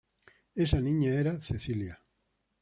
[0.63, 1.95] Esa niña era Cecilia.